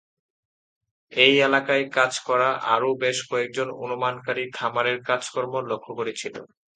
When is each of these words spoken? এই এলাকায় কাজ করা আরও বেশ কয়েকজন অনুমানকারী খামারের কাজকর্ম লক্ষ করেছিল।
এই 1.11 1.33
এলাকায় 1.47 1.85
কাজ 1.97 2.13
করা 2.27 2.49
আরও 2.73 2.89
বেশ 3.03 3.17
কয়েকজন 3.29 3.67
অনুমানকারী 3.83 4.43
খামারের 4.57 4.97
কাজকর্ম 5.09 5.53
লক্ষ 5.69 5.87
করেছিল। 5.99 6.35